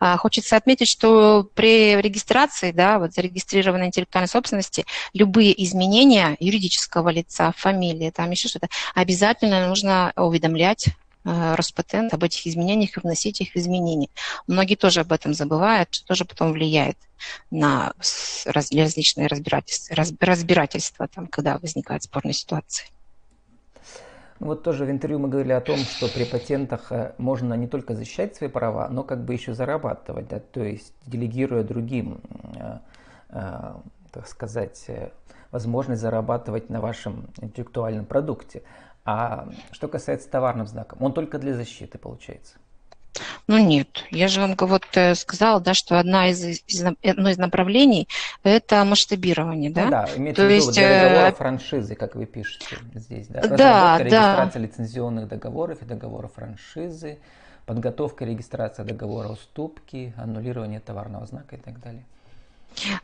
А, 0.00 0.16
хочется 0.16 0.56
отметить, 0.56 0.88
что 0.88 1.48
при 1.54 1.96
регистрации, 2.00 2.72
да, 2.72 2.98
вот 2.98 3.12
зарегистрированной 3.12 3.86
интеллектуальной 3.86 4.28
собственности, 4.28 4.84
любые 5.12 5.62
изменения 5.64 6.36
юридического 6.40 7.10
лица, 7.10 7.52
фамилии, 7.56 8.10
там 8.10 8.30
еще 8.30 8.48
что-то, 8.48 8.68
обязательно 8.94 9.68
нужно 9.68 10.12
уведомлять 10.16 10.88
Роспатент 11.28 12.14
об 12.14 12.24
этих 12.24 12.46
изменениях 12.46 12.96
и 12.96 13.00
вносить 13.00 13.40
их 13.40 13.56
изменения. 13.56 14.08
Многие 14.46 14.76
тоже 14.76 15.00
об 15.00 15.12
этом 15.12 15.34
забывают, 15.34 15.88
что 15.92 16.06
тоже 16.06 16.24
потом 16.24 16.52
влияет 16.52 16.96
на 17.50 17.92
различные 18.46 19.26
разбирательства, 19.26 19.96
разбирательства 20.20 21.08
там, 21.08 21.26
когда 21.26 21.58
возникает 21.58 22.02
спорная 22.04 22.32
ситуация. 22.32 22.88
Ну, 24.40 24.46
вот 24.46 24.62
тоже 24.62 24.84
в 24.84 24.90
интервью 24.90 25.18
мы 25.18 25.28
говорили 25.28 25.52
о 25.52 25.60
том, 25.60 25.78
что 25.78 26.06
при 26.08 26.24
патентах 26.24 26.92
э, 26.92 27.12
можно 27.18 27.54
не 27.54 27.66
только 27.66 27.94
защищать 27.94 28.36
свои 28.36 28.48
права, 28.48 28.88
но 28.88 29.02
как 29.02 29.24
бы 29.24 29.34
еще 29.34 29.52
зарабатывать, 29.52 30.28
да, 30.28 30.38
то 30.38 30.62
есть 30.62 30.94
делегируя 31.06 31.64
другим, 31.64 32.20
э, 32.54 32.78
так 34.12 34.28
сказать, 34.28 34.86
возможность 35.50 36.00
зарабатывать 36.00 36.70
на 36.70 36.80
вашем 36.80 37.28
интеллектуальном 37.40 38.04
продукте. 38.04 38.62
А 39.10 39.48
что 39.72 39.88
касается 39.88 40.28
товарным 40.28 40.66
знаком, 40.66 41.02
он 41.02 41.14
только 41.14 41.38
для 41.38 41.54
защиты 41.54 41.96
получается. 41.96 42.56
Ну 43.46 43.56
нет, 43.56 44.04
я 44.10 44.28
же 44.28 44.42
вам 44.42 44.54
вот 44.54 44.84
э, 44.92 45.14
сказала, 45.14 45.60
да, 45.60 45.72
что 45.72 45.98
одна 45.98 46.28
из, 46.28 46.44
из, 46.44 46.84
одно 46.84 47.30
из 47.30 47.38
направлений– 47.38 48.06
это 48.42 48.84
масштабирование, 48.84 49.70
да? 49.70 49.84
Ну, 49.86 49.90
да, 49.90 50.08
имеется 50.14 50.42
То 50.42 50.46
в 50.46 50.50
виду 50.50 50.66
есть, 50.66 50.74
для 50.74 51.04
договора 51.04 51.28
э, 51.28 51.32
франшизы, 51.32 51.94
как 51.94 52.16
вы 52.16 52.26
пишете 52.26 52.76
здесь, 52.94 53.28
да? 53.28 53.40
Да, 53.40 53.56
да. 53.56 53.98
регистрация 53.98 54.60
лицензионных 54.60 55.26
договоров 55.26 55.80
и 55.80 55.86
договоров 55.86 56.32
франшизы, 56.34 57.18
подготовка 57.64 58.26
и 58.26 58.28
регистрация 58.28 58.84
договора 58.84 59.28
уступки, 59.28 60.12
аннулирование 60.18 60.80
товарного 60.80 61.24
знака 61.24 61.56
и 61.56 61.60
так 61.60 61.80
далее. 61.80 62.04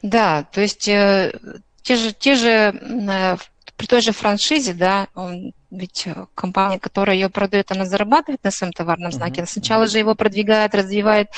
Да, 0.03 0.45
то 0.53 0.61
есть 0.61 0.87
э, 0.87 1.33
те 1.85 1.97
же, 1.97 2.12
те 2.12 2.35
же 2.35 2.49
э, 2.49 3.37
при 3.76 3.87
той 3.87 4.00
же 4.00 4.12
франшизе, 4.12 4.73
да, 4.73 5.09
он, 5.14 5.53
ведь 5.71 6.07
э, 6.07 6.26
компания, 6.35 6.79
которая 6.79 7.17
ее 7.17 7.29
продает, 7.29 7.73
она 7.73 7.85
зарабатывает 7.85 8.43
на 8.45 8.50
своем 8.50 8.73
товарном 8.73 9.12
знаке. 9.12 9.41
Она 9.41 9.47
сначала 9.47 9.87
же 9.87 9.99
его 9.99 10.14
продвигает, 10.14 10.75
развивает 10.75 11.29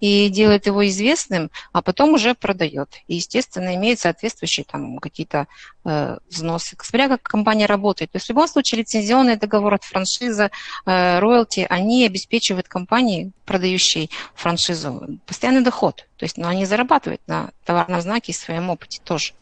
и 0.00 0.28
делает 0.28 0.66
его 0.66 0.86
известным, 0.88 1.50
а 1.72 1.82
потом 1.82 2.14
уже 2.14 2.34
продает. 2.34 2.88
И, 3.06 3.14
естественно, 3.14 3.74
имеет 3.76 4.00
соответствующие 4.00 4.64
там 4.64 4.98
какие-то 4.98 5.46
э, 5.84 6.18
взносы. 6.28 6.76
Смотря 6.82 7.08
как 7.08 7.22
компания 7.22 7.66
работает. 7.66 8.10
То 8.10 8.16
есть 8.16 8.26
в 8.26 8.30
любом 8.30 8.48
случае 8.48 8.80
лицензионный 8.80 9.36
договор 9.36 9.74
от 9.74 9.84
франшизы, 9.84 10.50
э, 10.84 11.18
роялти, 11.18 11.66
они 11.70 12.04
обеспечивают 12.04 12.68
компании, 12.68 13.30
продающей 13.46 14.10
франшизу, 14.34 15.20
постоянный 15.26 15.62
доход. 15.62 16.06
То 16.18 16.24
есть 16.24 16.36
ну, 16.36 16.48
они 16.48 16.66
зарабатывают 16.66 17.22
на 17.26 17.52
товарном 17.64 18.00
знаке 18.00 18.32
и 18.32 18.34
своем 18.34 18.68
опыте 18.68 19.00
тоже. 19.02 19.32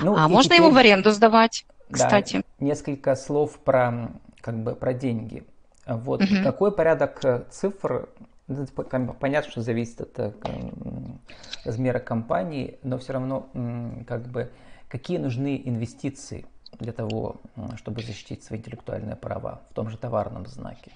Ну, 0.00 0.16
а 0.16 0.28
можно 0.28 0.54
теперь... 0.54 0.60
его 0.60 0.70
в 0.70 0.76
аренду 0.76 1.10
сдавать? 1.10 1.64
кстати. 1.90 2.36
Да, 2.36 2.64
несколько 2.64 3.16
слов 3.16 3.58
про, 3.58 4.10
как 4.40 4.62
бы, 4.62 4.74
про 4.74 4.92
деньги. 4.94 5.44
Вот 5.86 6.22
угу. 6.22 6.34
какой 6.42 6.72
порядок 6.72 7.24
э, 7.24 7.44
цифр 7.50 8.08
ну, 8.46 8.66
Понятно, 9.20 9.50
что 9.50 9.60
зависит 9.60 10.00
от 10.00 10.18
э, 10.18 10.32
размера 11.64 11.98
компании, 11.98 12.78
но 12.82 12.98
все 12.98 13.14
равно 13.14 13.48
как 14.06 14.26
бы 14.28 14.50
какие 14.88 15.18
нужны 15.18 15.60
инвестиции 15.64 16.46
для 16.78 16.92
того, 16.92 17.36
чтобы 17.76 18.02
защитить 18.02 18.44
свои 18.44 18.58
интеллектуальные 18.58 19.16
права 19.16 19.62
в 19.70 19.74
том 19.74 19.90
же 19.90 19.98
товарном 19.98 20.46
знаке? 20.46 20.92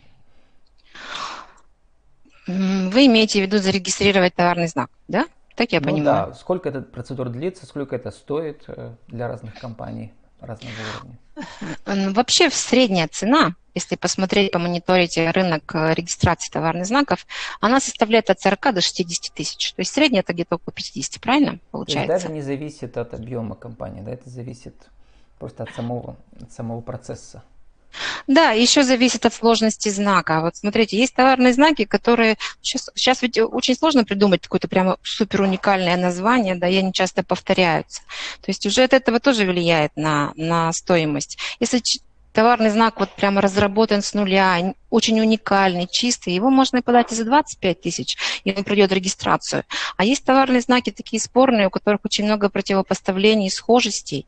Вы 2.46 3.06
имеете 3.06 3.40
в 3.40 3.46
виду 3.46 3.58
зарегистрировать 3.58 4.34
товарный 4.34 4.66
знак, 4.66 4.90
да? 5.08 5.26
Так 5.56 5.72
я 5.72 5.80
ну, 5.80 5.86
понимаю. 5.86 6.28
Да, 6.28 6.34
сколько 6.34 6.68
эта 6.68 6.80
процедура 6.82 7.28
длится, 7.28 7.66
сколько 7.66 7.96
это 7.96 8.10
стоит 8.10 8.64
э, 8.68 8.94
для 9.08 9.28
разных 9.28 9.54
компаний? 9.58 10.12
разного 10.42 10.74
уровня? 11.86 12.12
Вообще 12.12 12.50
средняя 12.50 13.08
цена, 13.08 13.54
если 13.74 13.96
посмотреть, 13.96 14.52
помониторить 14.52 15.16
рынок 15.16 15.74
э, 15.74 15.94
регистрации 15.94 16.50
товарных 16.50 16.86
знаков, 16.86 17.26
она 17.60 17.80
составляет 17.80 18.28
от 18.28 18.40
40 18.40 18.74
до 18.74 18.80
60 18.80 19.34
тысяч. 19.34 19.72
То 19.72 19.80
есть 19.80 19.92
средняя 19.92 20.22
это 20.22 20.34
где-то 20.34 20.56
около 20.56 20.72
50, 20.72 21.20
правильно 21.20 21.58
получается? 21.70 22.06
То 22.06 22.12
есть 22.12 22.24
даже 22.24 22.34
не 22.34 22.42
зависит 22.42 22.96
от 22.98 23.14
объема 23.14 23.54
компании, 23.54 24.02
да, 24.02 24.10
это 24.10 24.28
зависит 24.28 24.74
просто 25.38 25.62
от 25.62 25.74
самого, 25.74 26.16
от 26.40 26.52
самого 26.52 26.80
процесса. 26.80 27.42
Да, 28.26 28.50
еще 28.50 28.82
зависит 28.82 29.26
от 29.26 29.34
сложности 29.34 29.88
знака. 29.88 30.40
Вот 30.40 30.56
смотрите, 30.56 30.96
есть 30.96 31.14
товарные 31.14 31.52
знаки, 31.52 31.84
которые... 31.84 32.36
Сейчас, 32.60 32.90
сейчас 32.94 33.22
ведь 33.22 33.38
очень 33.38 33.74
сложно 33.74 34.04
придумать 34.04 34.42
какое-то 34.42 34.68
прямо 34.68 34.96
супер 35.02 35.42
уникальное 35.42 35.96
название, 35.96 36.54
да, 36.54 36.68
и 36.68 36.76
они 36.76 36.92
часто 36.92 37.22
повторяются. 37.22 38.02
То 38.40 38.50
есть 38.50 38.66
уже 38.66 38.82
от 38.82 38.92
этого 38.92 39.20
тоже 39.20 39.44
влияет 39.44 39.92
на, 39.96 40.32
на 40.36 40.72
стоимость. 40.72 41.38
Если 41.60 41.82
товарный 42.32 42.70
знак 42.70 42.98
вот 43.00 43.10
прямо 43.10 43.40
разработан 43.40 44.02
с 44.02 44.14
нуля, 44.14 44.74
очень 44.90 45.20
уникальный, 45.20 45.86
чистый, 45.90 46.34
его 46.34 46.50
можно 46.50 46.78
и 46.78 46.82
подать 46.82 47.12
и 47.12 47.14
за 47.14 47.24
25 47.24 47.80
тысяч, 47.80 48.16
и 48.44 48.52
он 48.54 48.64
пройдет 48.64 48.92
регистрацию. 48.92 49.64
А 49.96 50.04
есть 50.04 50.24
товарные 50.24 50.60
знаки 50.60 50.90
такие 50.90 51.20
спорные, 51.20 51.68
у 51.68 51.70
которых 51.70 52.00
очень 52.04 52.24
много 52.24 52.48
противопоставлений, 52.48 53.50
схожестей. 53.50 54.26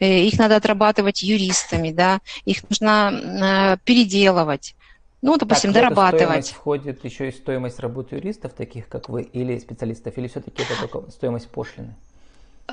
Э, 0.00 0.20
их 0.20 0.38
надо 0.38 0.56
отрабатывать 0.56 1.22
юристами, 1.22 1.90
да, 1.90 2.20
их 2.44 2.68
нужно 2.68 3.12
э, 3.12 3.76
переделывать. 3.84 4.74
Ну, 5.22 5.36
допустим, 5.36 5.72
так, 5.72 5.82
дорабатывать. 5.82 6.24
Стоимость 6.24 6.52
входит 6.52 7.04
еще 7.04 7.28
и 7.28 7.32
стоимость 7.32 7.78
работы 7.78 8.16
юристов, 8.16 8.54
таких 8.54 8.88
как 8.88 9.08
вы, 9.08 9.22
или 9.22 9.56
специалистов, 9.58 10.18
или 10.18 10.26
все-таки 10.26 10.62
это 10.62 10.88
только 10.88 11.10
стоимость 11.12 11.48
пошлины? 11.48 11.94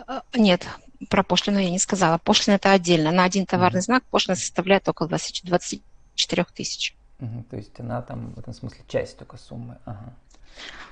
Э, 0.08 0.22
нет, 0.36 0.68
про 1.10 1.24
пошлину 1.24 1.60
я 1.60 1.70
не 1.70 1.80
сказала. 1.80 2.18
Пошлина 2.18 2.56
это 2.56 2.72
отдельно. 2.72 3.12
На 3.12 3.24
один 3.24 3.46
товарный 3.46 3.82
знак 3.82 4.04
пошлина 4.06 4.36
составляет 4.36 4.88
около 4.88 5.10
20, 5.10 5.46
24 5.46 6.46
тысяч. 6.54 6.96
То 7.50 7.58
есть 7.58 7.80
она 7.80 8.02
там 8.02 8.34
в 8.34 8.40
этом 8.40 8.54
смысле 8.54 8.84
часть 8.88 9.18
только 9.18 9.38
суммы. 9.38 9.78
Ага. 9.86 10.14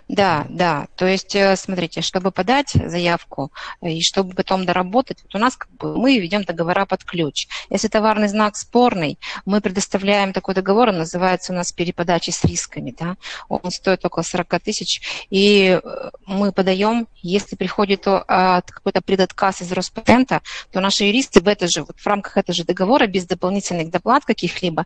Да, 0.08 0.46
да. 0.50 0.88
То 0.96 1.06
есть, 1.06 1.36
э, 1.36 1.56
смотрите, 1.58 2.02
чтобы 2.02 2.32
подать 2.32 2.72
заявку 2.72 3.52
э, 3.82 3.90
и 3.90 4.02
чтобы 4.02 4.34
потом 4.34 4.66
доработать, 4.66 5.18
вот 5.24 5.36
у 5.36 5.38
нас 5.38 5.58
как 5.58 5.70
бы 5.72 5.98
мы 5.98 6.18
ведем 6.18 6.44
договора 6.44 6.86
под 6.86 7.04
ключ. 7.04 7.48
Если 7.70 7.90
товарный 7.90 8.30
знак 8.30 8.56
спорный, 8.56 9.20
мы 9.46 9.60
предоставляем 9.60 10.32
такой 10.32 10.56
договор, 10.56 10.90
он 10.90 11.00
называется 11.00 11.52
у 11.52 11.56
нас 11.58 11.74
переподачи 11.74 12.30
с 12.30 12.46
рисками, 12.46 12.96
да. 12.98 13.18
Он 13.50 13.70
стоит 13.70 14.06
около 14.06 14.24
40 14.24 14.62
тысяч, 14.62 15.02
и 15.30 15.78
э, 15.84 16.10
мы 16.26 16.54
подаем, 16.54 17.08
если 17.22 17.56
приходит 17.56 18.06
какой-то 18.06 19.02
предотказ 19.02 19.62
из 19.62 19.72
Роспатента, 19.72 20.42
то 20.72 20.80
наши 20.80 21.06
юристы 21.06 21.42
в, 21.42 21.48
это 21.48 21.68
же, 21.68 21.84
вот 21.84 22.00
в 22.00 22.08
рамках 22.08 22.38
этого 22.38 22.56
же 22.56 22.64
договора, 22.64 23.08
без 23.08 23.26
дополнительных 23.26 23.90
доплат 23.90 24.24
каких-либо, 24.24 24.86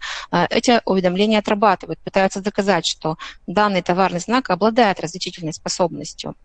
эти 0.50 0.82
уведомления 0.86 1.40
отрабатывают, 1.40 2.00
пытаются 2.00 2.42
доказать, 2.42 2.86
что 2.86 3.18
данный 3.46 3.82
товарный 3.82 4.20
знак 4.20 4.50
обладает 4.62 5.00
различительной 5.00 5.53
способностью. 5.53 6.36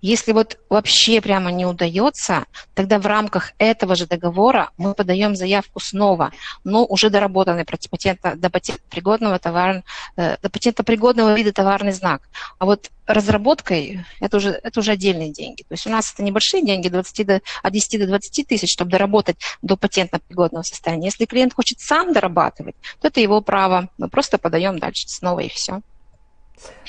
Если 0.00 0.30
вот 0.30 0.58
вообще 0.70 1.20
прямо 1.20 1.50
не 1.50 1.66
удается, 1.66 2.44
тогда 2.74 3.00
в 3.00 3.06
рамках 3.06 3.52
этого 3.58 3.96
же 3.96 4.06
договора 4.06 4.70
мы 4.76 4.94
подаем 4.94 5.34
заявку 5.34 5.80
снова, 5.80 6.30
но 6.62 6.84
уже 6.84 7.10
доработанный 7.10 7.64
против 7.64 7.90
патента, 7.90 8.34
до 8.36 8.50
патентопригодного, 8.50 9.40
товар, 9.40 9.82
э, 10.16 10.36
до 10.40 10.48
патентопригодного 10.48 11.34
вида 11.34 11.52
товарный 11.52 11.90
знак. 11.90 12.22
А 12.60 12.66
вот 12.66 12.92
разработкой 13.06 14.04
это 14.20 14.36
уже, 14.36 14.50
это 14.50 14.78
уже 14.78 14.92
отдельные 14.92 15.32
деньги. 15.32 15.62
То 15.62 15.74
есть 15.74 15.86
у 15.88 15.90
нас 15.90 16.12
это 16.12 16.22
небольшие 16.22 16.64
деньги, 16.64 16.88
20 16.88 17.26
до, 17.26 17.40
от 17.64 17.72
10 17.72 17.98
до 17.98 18.06
20 18.06 18.46
тысяч, 18.46 18.70
чтобы 18.72 18.92
доработать 18.92 19.38
до 19.60 19.76
патентно-пригодного 19.76 20.62
состояния. 20.62 21.06
Если 21.06 21.24
клиент 21.24 21.52
хочет 21.52 21.80
сам 21.80 22.12
дорабатывать, 22.12 22.76
то 23.00 23.08
это 23.08 23.18
его 23.20 23.40
право. 23.40 23.88
Мы 23.98 24.08
просто 24.08 24.38
подаем 24.38 24.78
дальше 24.78 25.08
снова 25.08 25.40
и 25.40 25.48
все. 25.48 25.80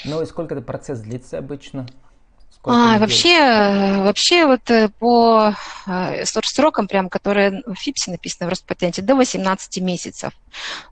Ну 0.04 0.22
и 0.22 0.26
сколько 0.26 0.54
этот 0.54 0.66
процесс 0.66 1.00
длится 1.00 1.38
обычно? 1.38 1.86
А, 2.68 2.98
вообще, 2.98 4.00
вообще 4.00 4.48
вот 4.48 4.72
э, 4.72 4.90
по 4.90 5.54
э, 5.86 6.26
срокам, 6.26 6.88
прям, 6.88 7.10
которые 7.10 7.62
в 7.66 7.76
ФИПСе 7.76 8.12
написано 8.12 8.48
в 8.48 8.50
Роспатенте, 8.50 9.04
до 9.04 9.16
18 9.16 9.82
месяцев. 9.82 10.34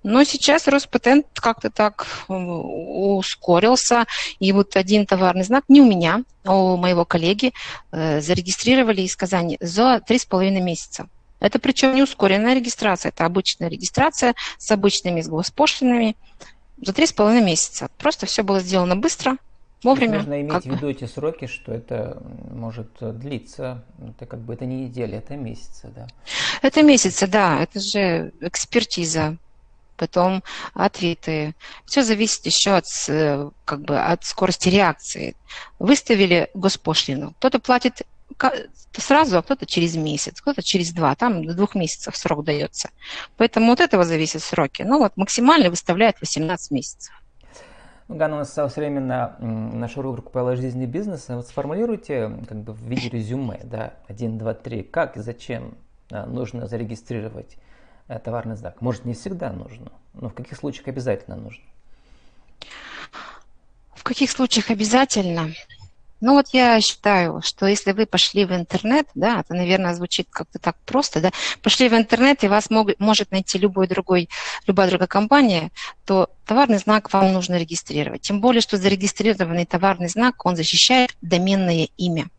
Но 0.04 0.24
сейчас 0.24 0.68
Роспатент 0.68 1.26
как-то 1.34 1.72
так 1.72 2.06
ускорился, 2.28 4.06
и 4.40 4.52
вот 4.52 4.76
один 4.76 5.08
товарный 5.08 5.44
знак, 5.44 5.64
не 5.68 5.82
у 5.82 5.86
меня, 5.86 6.22
а 6.44 6.56
у 6.56 6.78
моего 6.78 7.06
коллеги, 7.06 7.54
э, 7.92 8.22
зарегистрировали 8.22 9.02
из 9.02 9.16
Казани 9.16 9.58
за 9.60 10.00
3,5 10.08 10.62
месяца. 10.62 11.08
Это 11.40 11.58
причем 11.60 11.96
не 11.96 12.04
ускоренная 12.04 12.54
регистрация, 12.54 13.10
это 13.10 13.26
обычная 13.26 13.68
регистрация 13.68 14.36
с 14.58 14.70
обычными 14.70 15.22
с 15.22 15.28
госпошлинами 15.28 16.16
за 16.86 16.92
3,5 16.92 17.42
месяца. 17.42 17.88
Просто 17.98 18.26
все 18.26 18.44
было 18.44 18.60
сделано 18.60 18.96
быстро, 18.96 19.38
вовремя. 19.84 20.20
Нужно 20.20 20.42
иметь 20.42 20.52
как... 20.52 20.64
в 20.64 20.66
виду 20.68 20.90
эти 20.90 21.06
сроки, 21.06 21.48
что 21.48 21.74
это 21.74 22.22
может 22.52 22.90
длиться, 23.00 23.84
это 24.08 24.26
как 24.26 24.40
бы 24.40 24.54
это 24.54 24.66
не 24.66 24.86
неделя, 24.86 25.18
это 25.18 25.36
месяцы, 25.36 25.92
да. 25.96 26.08
Это 26.62 26.84
месяцы, 26.84 27.28
да, 27.28 27.62
это 27.62 27.80
же 27.80 28.34
экспертиза, 28.42 29.38
потом 29.98 30.44
ответы. 30.74 31.56
Все 31.86 32.04
зависит 32.04 32.46
еще 32.46 32.72
от, 32.72 32.86
как 33.66 33.82
бы, 33.82 34.00
от 34.00 34.24
скорости 34.24 34.70
реакции. 34.70 35.36
Выставили 35.80 36.50
госпошлину, 36.54 37.34
кто-то 37.40 37.60
платит 37.60 38.02
сразу, 38.94 39.38
а 39.38 39.42
кто-то 39.42 39.66
через 39.66 39.96
месяц, 39.96 40.42
кто-то 40.42 40.62
через 40.62 40.92
два, 40.92 41.16
там 41.16 41.46
до 41.46 41.54
двух 41.54 41.76
месяцев 41.76 42.16
срок 42.16 42.44
дается. 42.44 42.90
Поэтому 43.38 43.72
от 43.72 43.80
этого 43.80 44.04
зависят 44.04 44.44
сроки. 44.44 44.84
Ну 44.84 45.00
вот 45.00 45.18
максимально 45.18 45.70
выставляют 45.70 46.20
18 46.22 46.72
месяцев. 46.72 47.14
Ну, 48.08 48.16
Ганна, 48.16 48.36
у 48.36 48.40
нас 48.40 48.76
время 48.76 49.00
на 49.00 49.38
нашу 49.40 50.02
рубрику 50.02 50.30
«Правила 50.30 50.56
жизни 50.56 50.86
бизнеса». 50.86 51.38
Вот 51.38 51.48
сформулируйте 51.48 52.32
как 52.48 52.58
бы 52.58 52.74
в 52.74 52.84
виде 52.84 53.10
резюме, 53.10 53.60
да, 53.64 53.94
один, 54.08 54.38
два, 54.38 54.54
три, 54.54 54.84
как 54.84 55.16
и 55.18 55.22
зачем 55.22 55.76
да, 56.10 56.26
нужно 56.26 56.68
зарегистрировать 56.68 57.58
э, 58.10 58.20
товарный 58.20 58.58
знак. 58.58 58.82
Может, 58.82 59.06
не 59.06 59.14
всегда 59.14 59.52
нужно, 59.54 59.92
но 60.14 60.30
в 60.30 60.34
каких 60.34 60.58
случаях 60.58 60.90
обязательно 60.90 61.38
нужно? 61.38 61.64
В 63.96 64.04
каких 64.04 64.30
случаях 64.30 64.70
обязательно? 64.70 65.50
Ну 66.26 66.36
вот 66.36 66.48
я 66.54 66.80
считаю, 66.80 67.42
что 67.42 67.68
если 67.68 67.92
вы 67.92 68.06
пошли 68.06 68.46
в 68.46 68.54
интернет, 68.54 69.08
да, 69.14 69.42
это, 69.42 69.54
наверное, 69.56 69.94
звучит 69.94 70.30
как-то 70.30 70.58
так 70.58 70.78
просто, 70.86 71.20
да, 71.20 71.32
пошли 71.62 71.90
в 71.90 71.94
интернет, 71.94 72.46
и 72.46 72.48
вас 72.48 72.70
мог, 72.70 72.98
может 72.98 73.32
найти 73.32 73.58
любой 73.58 73.90
другой, 73.90 74.30
любая 74.66 74.88
другая 74.88 75.10
компания, 75.10 75.70
то 76.06 76.30
товарный 76.46 76.78
знак 76.78 77.12
вам 77.12 77.34
нужно 77.34 77.56
регистрировать. 77.56 78.22
Тем 78.22 78.40
более, 78.40 78.62
что 78.62 78.78
зарегистрированный 78.78 79.66
товарный 79.66 80.08
знак, 80.08 80.46
он 80.46 80.56
защищает 80.56 81.14
доменное 81.22 81.90
имя. 81.98 82.30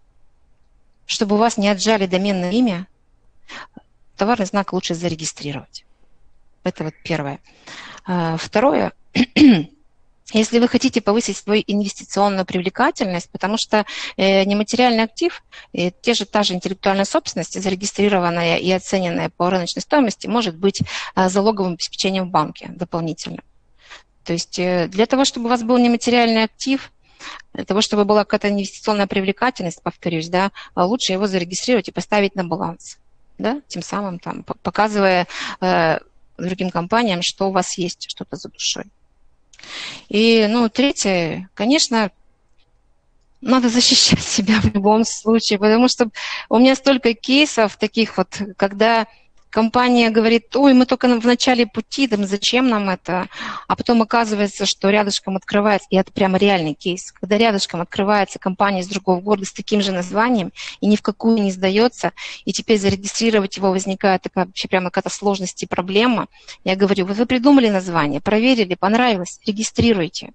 Чтобы 1.04 1.34
у 1.34 1.38
вас 1.38 1.58
не 1.58 1.68
отжали 1.68 2.06
доменное 2.06 2.52
имя, 2.52 2.86
товарный 4.16 4.46
знак 4.46 4.72
лучше 4.72 4.94
зарегистрировать. 4.94 5.84
Это 6.62 6.84
вот 6.84 6.94
первое. 7.04 7.38
А, 8.06 8.38
второе, 8.38 8.94
если 10.32 10.58
вы 10.58 10.68
хотите 10.68 11.00
повысить 11.00 11.36
свою 11.36 11.62
инвестиционную 11.66 12.46
привлекательность, 12.46 13.30
потому 13.30 13.58
что 13.58 13.84
э, 14.16 14.44
нематериальный 14.44 15.04
актив, 15.04 15.42
э, 15.72 15.90
те 15.90 16.14
же, 16.14 16.24
та 16.24 16.42
же 16.42 16.54
интеллектуальная 16.54 17.04
собственность, 17.04 17.60
зарегистрированная 17.60 18.56
и 18.56 18.70
оцененная 18.70 19.28
по 19.28 19.50
рыночной 19.50 19.82
стоимости, 19.82 20.26
может 20.26 20.56
быть 20.56 20.80
э, 21.14 21.28
залоговым 21.28 21.74
обеспечением 21.74 22.28
в 22.28 22.30
банке 22.30 22.68
дополнительно. 22.68 23.42
То 24.24 24.32
есть 24.32 24.58
э, 24.58 24.88
для 24.88 25.04
того, 25.06 25.26
чтобы 25.26 25.46
у 25.46 25.50
вас 25.50 25.62
был 25.62 25.76
нематериальный 25.76 26.44
актив, 26.44 26.90
для 27.52 27.64
того, 27.64 27.82
чтобы 27.82 28.04
была 28.04 28.24
какая-то 28.24 28.48
инвестиционная 28.48 29.06
привлекательность, 29.06 29.82
повторюсь, 29.82 30.28
да, 30.28 30.52
лучше 30.74 31.12
его 31.12 31.26
зарегистрировать 31.26 31.88
и 31.88 31.92
поставить 31.92 32.34
на 32.34 32.44
баланс, 32.44 32.98
да, 33.38 33.60
тем 33.68 33.82
самым 33.82 34.18
там, 34.18 34.42
показывая 34.42 35.26
э, 35.60 35.98
другим 36.38 36.70
компаниям, 36.70 37.22
что 37.22 37.48
у 37.48 37.52
вас 37.52 37.76
есть 37.78 38.08
что-то 38.08 38.36
за 38.36 38.48
душой. 38.48 38.84
И, 40.08 40.46
ну, 40.48 40.68
третье, 40.68 41.48
конечно, 41.54 42.10
надо 43.40 43.68
защищать 43.68 44.22
себя 44.24 44.60
в 44.60 44.74
любом 44.74 45.04
случае, 45.04 45.58
потому 45.58 45.88
что 45.88 46.08
у 46.48 46.58
меня 46.58 46.74
столько 46.74 47.14
кейсов 47.14 47.76
таких 47.76 48.16
вот, 48.16 48.40
когда 48.56 49.06
компания 49.54 50.10
говорит, 50.10 50.56
ой, 50.56 50.74
мы 50.74 50.84
только 50.84 51.06
в 51.06 51.24
начале 51.24 51.64
пути, 51.64 52.08
там 52.08 52.26
зачем 52.26 52.68
нам 52.68 52.90
это? 52.90 53.28
А 53.68 53.76
потом 53.76 54.02
оказывается, 54.02 54.66
что 54.66 54.90
рядышком 54.90 55.36
открывается, 55.36 55.86
и 55.90 55.96
это 55.96 56.10
прямо 56.10 56.38
реальный 56.38 56.74
кейс, 56.74 57.12
когда 57.12 57.38
рядышком 57.38 57.80
открывается 57.80 58.40
компания 58.40 58.80
из 58.80 58.88
другого 58.88 59.20
города 59.20 59.46
с 59.46 59.52
таким 59.52 59.80
же 59.80 59.92
названием, 59.92 60.50
и 60.80 60.88
ни 60.88 60.96
в 60.96 61.02
какую 61.02 61.40
не 61.40 61.52
сдается, 61.52 62.10
и 62.44 62.52
теперь 62.52 62.78
зарегистрировать 62.80 63.56
его 63.56 63.70
возникает 63.70 64.22
такая 64.22 64.46
вообще 64.46 64.66
прямо 64.66 64.90
какая-то 64.90 65.10
сложность 65.10 65.62
и 65.62 65.66
проблема. 65.66 66.26
Я 66.64 66.74
говорю, 66.74 67.06
вот 67.06 67.16
вы 67.16 67.24
придумали 67.24 67.68
название, 67.68 68.20
проверили, 68.20 68.74
понравилось, 68.74 69.38
регистрируйте 69.46 70.32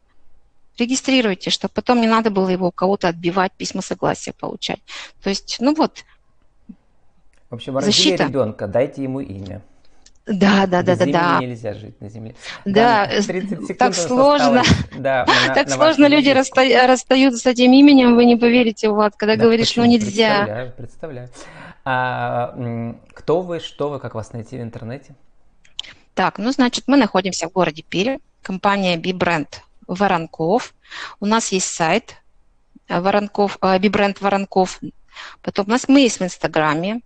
регистрируйте, 0.78 1.50
чтобы 1.50 1.74
потом 1.74 2.00
не 2.00 2.08
надо 2.08 2.30
было 2.30 2.48
его 2.48 2.70
у 2.70 2.72
кого-то 2.72 3.10
отбивать, 3.10 3.52
письма 3.52 3.82
согласия 3.82 4.32
получать. 4.32 4.80
То 5.22 5.30
есть, 5.30 5.58
ну 5.60 5.76
вот, 5.76 6.06
в 7.50 7.56
общем, 7.56 7.78
родили 7.78 7.92
Защита. 7.92 8.26
ребенка, 8.26 8.68
дайте 8.68 9.04
ему 9.04 9.20
имя. 9.20 9.62
Да, 10.26 10.68
да, 10.68 10.84
да, 10.84 10.96
да, 10.96 11.06
да. 11.08 11.40
нельзя 11.40 11.74
жить 11.74 12.00
на 12.02 12.10
земле. 12.10 12.36
Да, 12.64 13.10
да 13.28 13.74
так 13.80 13.96
сложно. 13.96 14.62
Да, 14.96 15.26
на, 15.48 15.54
так 15.56 15.68
на 15.70 15.76
сложно 15.76 16.06
люди 16.06 16.30
расста... 16.30 16.62
расстаются 16.86 17.40
с 17.40 17.46
этим 17.48 17.74
именем, 17.74 18.16
вы 18.16 18.26
не 18.26 18.36
поверите, 18.36 18.90
Влад, 18.90 19.16
когда 19.16 19.36
да, 19.36 19.44
говоришь, 19.44 19.70
почему? 19.70 19.86
ну 19.86 19.92
нельзя. 19.92 20.36
Представляю, 20.36 20.74
представляю. 20.78 21.30
А, 21.84 22.96
кто 23.14 23.42
вы, 23.42 23.60
что 23.60 23.90
вы, 23.90 24.00
как 24.00 24.14
вас 24.14 24.32
найти 24.34 24.58
в 24.58 24.62
интернете? 24.62 25.16
Так, 26.14 26.38
ну, 26.38 26.52
значит, 26.52 26.84
мы 26.86 26.98
находимся 26.98 27.50
в 27.50 27.52
городе 27.52 27.82
Пире, 27.82 28.20
компания 28.44 28.98
B-Brand 28.98 29.48
Воронков. 29.88 30.76
У 31.20 31.26
нас 31.26 31.52
есть 31.52 31.74
сайт 31.74 32.18
Воронков, 32.88 33.58
B-Brand 33.62 34.18
Воронков. 34.20 34.80
Потом 35.42 35.66
у 35.68 35.70
нас 35.72 35.88
мы 35.88 36.02
есть 36.02 36.20
в 36.20 36.24
Инстаграме, 36.24 37.02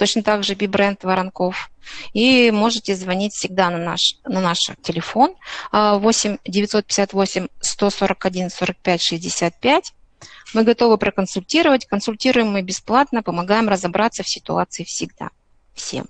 точно 0.00 0.22
так 0.22 0.44
же 0.44 0.54
бибренд 0.54 1.04
Воронков. 1.04 1.70
И 2.14 2.50
можете 2.50 2.96
звонить 2.96 3.34
всегда 3.34 3.68
на 3.68 3.76
наш, 3.76 4.16
на 4.24 4.40
наш 4.40 4.70
телефон 4.80 5.34
8 5.72 6.38
958 6.46 7.48
141 7.60 8.48
45 8.48 9.02
65. 9.02 9.92
Мы 10.54 10.64
готовы 10.64 10.96
проконсультировать. 10.96 11.84
Консультируем 11.84 12.48
мы 12.50 12.62
бесплатно, 12.62 13.22
помогаем 13.22 13.68
разобраться 13.68 14.22
в 14.22 14.28
ситуации 14.28 14.84
всегда. 14.84 15.28
Всем. 15.74 16.06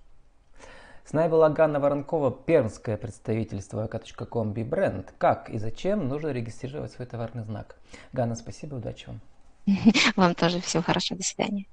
С 1.05 1.13
нами 1.13 1.29
была 1.29 1.49
Ганна 1.49 1.81
Воронкова, 1.81 2.31
пермское 2.31 2.97
представительство 2.97 3.83
ак.ком 3.83 4.53
бренд. 4.53 5.13
Как 5.19 5.51
и 5.51 5.59
зачем 5.59 6.07
нужно 6.07 6.29
регистрировать 6.29 6.93
свой 6.93 7.09
товарный 7.09 7.43
знак? 7.43 7.75
Ганна, 8.13 8.37
спасибо, 8.37 8.77
удачи 8.77 9.07
вам. 9.09 9.21
Вам 10.15 10.37
тоже 10.37 10.61
всего 10.61 10.85
хорошего, 10.85 11.19
до 11.19 11.25
свидания. 11.27 11.67